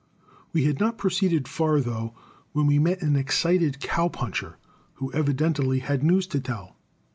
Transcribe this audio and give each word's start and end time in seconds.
We 0.51 0.63
had 0.63 0.79
not 0.79 0.97
proceeded 0.97 1.47
far, 1.47 1.79
though, 1.79 2.15
when 2.53 2.65
we 2.65 2.79
met 2.79 3.03
an 3.03 3.15
excited 3.15 3.79
"cow 3.79 4.07
puncher," 4.09 4.57
who 4.95 5.13
evidently 5.13 5.77
had 5.77 6.01
news 6.01 6.25
to 6.29 6.39
tell. 6.39 6.75